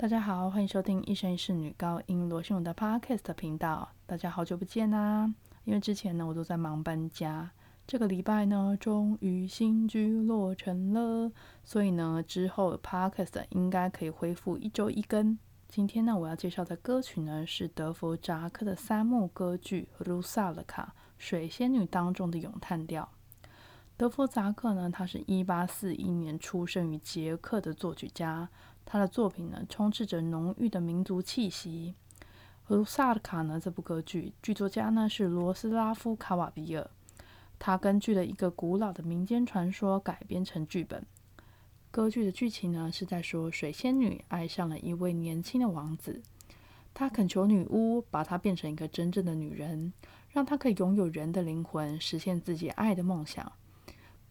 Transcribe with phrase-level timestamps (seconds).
[0.00, 3.88] 大家好，欢迎收听一生一世女高音罗秀荣的 Podcast 频道。
[4.06, 5.28] 大家好久不见啦！
[5.64, 7.50] 因为之前呢，我都在忙搬家，
[7.84, 11.32] 这个礼拜呢，终于新居落成了，
[11.64, 15.36] 所以呢，之后 Podcast 应该可以恢复一周一更。
[15.66, 23.08] 今天呢，我要介绍的歌曲呢，是德弗扎克的三幕歌剧《卢萨勒卡》水仙女当中的咏叹调。
[23.96, 28.48] 德弗扎克呢，他是一八四一年出生于捷克的作曲家。
[28.90, 31.94] 他的作品呢，充斥着浓郁的民族气息。
[32.74, 36.90] 《卢萨尔卡》呢，这部歌剧剧作家呢是罗斯拉夫·卡瓦比尔，
[37.58, 41.04] 他根据了一个古老的民间传说改编成剧本。
[41.90, 46.22] 歌剧的剧情呢是在说，水仙女爱上了一位年轻的王子，
[46.94, 49.92] 她恳求女巫把她变成一个真正的女人，
[50.30, 53.52] 让她可以拥有人的灵魂，实现自己爱的梦想。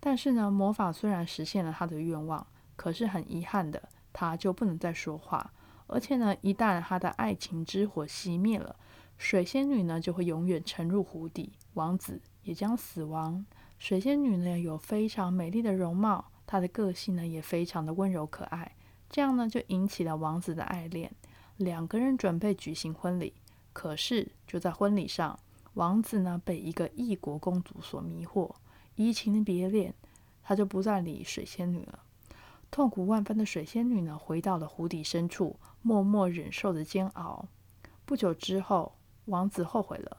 [0.00, 3.88] 但是呢，魔法虽然实现了她的愿望，可是很遗憾的。
[4.12, 5.52] 他就不能再说话，
[5.86, 8.76] 而且呢，一旦他的爱情之火熄灭了，
[9.16, 13.44] 水仙女呢就会永远沉入湖底，王子也将死亡。
[13.78, 18.76] 水仙女呢有非常美丽的容貌，她的个性呢也非常的温柔可爱，
[19.08, 21.12] 这样呢就引起了王子的爱恋。
[21.56, 23.34] 两个人准备举行婚礼，
[23.72, 25.38] 可是就在婚礼上，
[25.74, 28.54] 王子呢被一个异国公主所迷惑，
[28.96, 29.94] 移情别恋，
[30.42, 32.00] 他就不再理水仙女了。
[32.70, 37.48] 痛苦万分的水仙女呢，回到了湖底深处，默默忍受着煎熬。
[38.04, 40.18] 不久之后，王子后悔了，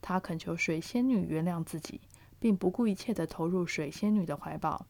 [0.00, 2.00] 他恳求水仙女原谅自己，
[2.38, 4.86] 并不顾一切地投入水仙女的怀抱，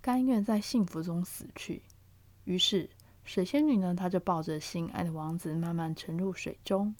[0.00, 1.82] 甘愿在幸福中死去。
[2.44, 2.88] 于是，
[3.22, 6.94] 水仙女呢，她就抱着心爱的王子，慢慢沉入水中。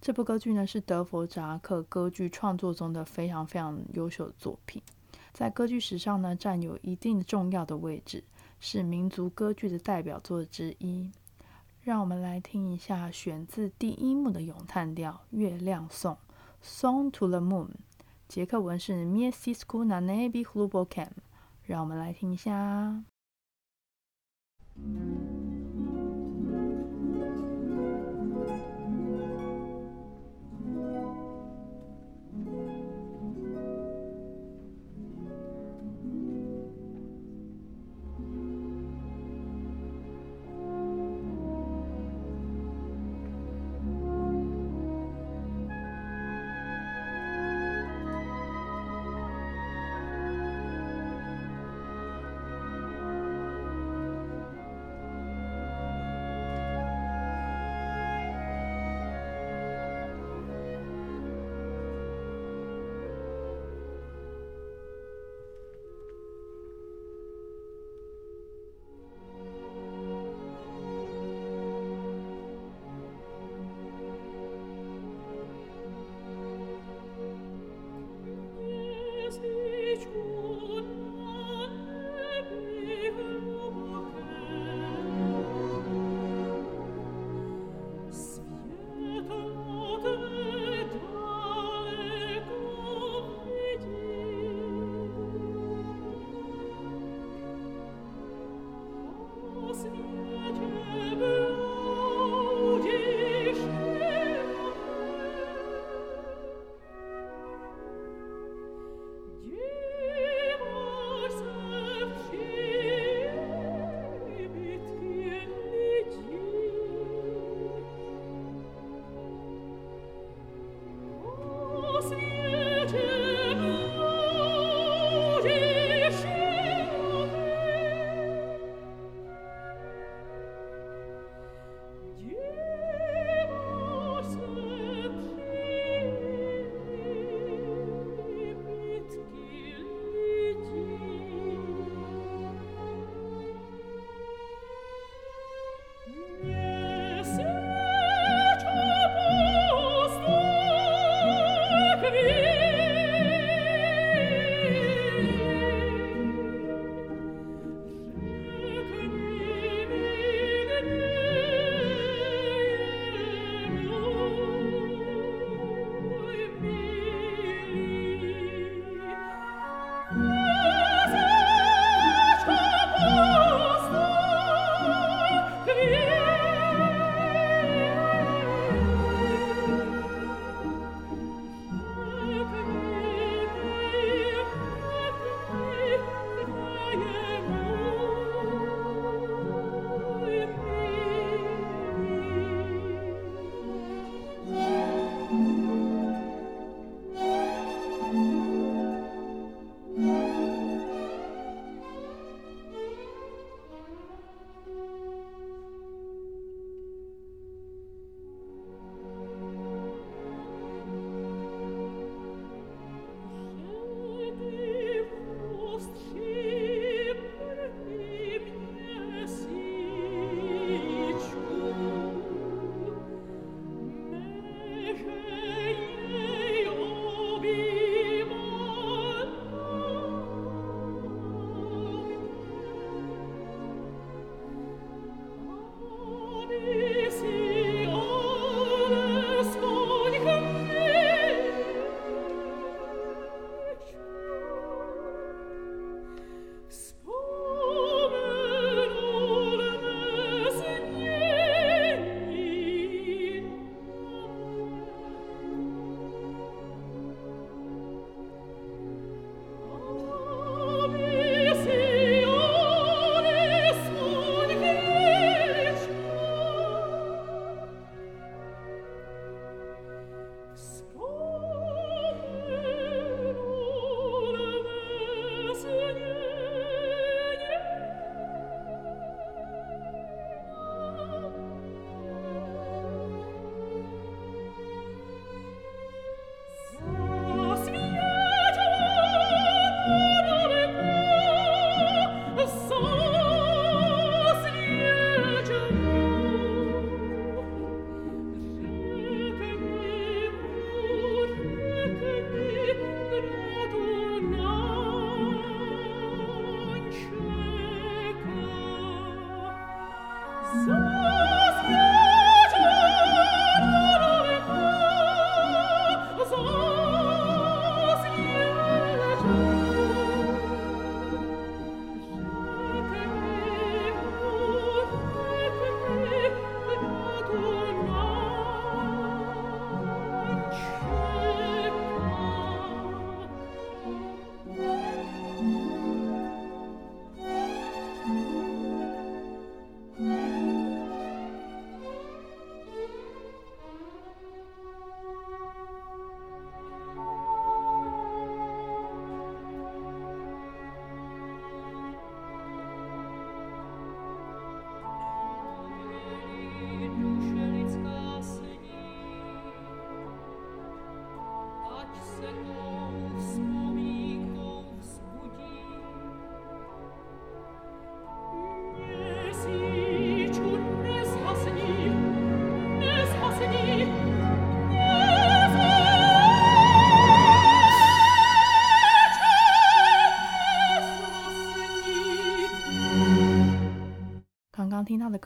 [0.00, 4.82] 这部歌剧呢，是德弗扎克歌剧创作中的非常非常优秀的作品。
[5.32, 8.22] 在歌剧史上呢，占有一定重要的位置，
[8.60, 11.10] 是民族歌剧的代表作之一。
[11.82, 16.16] 让我们来听一下选自第一幕的咏叹调《月亮颂》
[16.64, 17.70] （Song to the Moon）。
[18.28, 21.08] 捷克文是 Mieszko na niebie chlubokiem。
[21.64, 23.02] 让我们来听一下。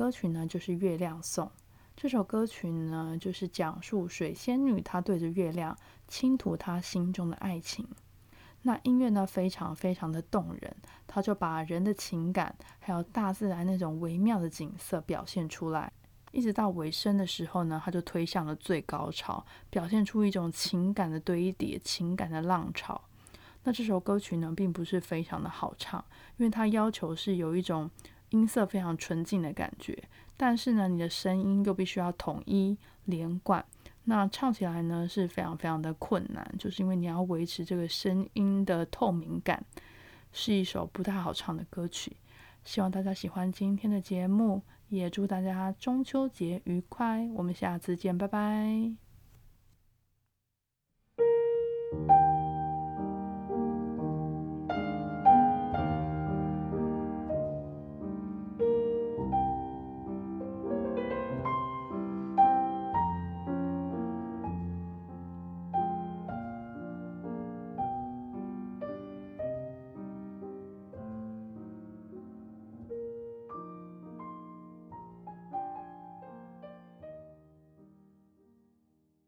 [0.06, 1.46] 歌曲呢，就是《月亮颂》。
[1.96, 7.84] 这首歌曲呢，就是讲述水仙女她对着月亮倾吐她心中的爱情。
[8.62, 10.76] 那音乐呢，非常非常的动人，
[11.08, 15.92] 它就把人的情感，还有大自然那种微妙的景色表现出来。
[16.30, 23.02] 一直到尾声的时候呢，它就推向了最高潮，表现出一种情感的堆叠、情感的浪潮。
[23.64, 26.04] 那这首歌曲呢，并不是非常的好唱，
[26.36, 27.90] 因为它要求是有一种
[28.30, 29.96] 音色非常纯净的感觉，
[30.36, 33.64] 但是呢，你的声音又必须要统一连贯，
[34.04, 39.64] 那唱起来呢是非常非常的困难，就是因为你要维持这个声音的透明感，
[40.32, 42.16] 是一首不太好唱的歌曲。
[42.64, 44.62] 希望大家喜欢今天的节目。
[44.88, 47.28] 也祝大家中秋节愉快！
[47.34, 49.05] 我们下次见，拜拜。